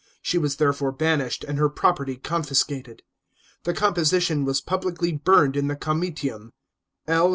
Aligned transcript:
She 0.23 0.39
was 0.39 0.55
therefore 0.55 0.91
banished, 0.91 1.45
arid 1.47 1.59
her 1.59 1.69
property 1.69 2.15
confiscated. 2.15 3.03
The 3.65 3.73
composition 3.75 4.45
was 4.45 4.59
publicly 4.59 5.11
burned 5.11 5.55
in 5.55 5.67
the 5.67 5.75
Comitium. 5.75 6.53
L. 7.05 7.29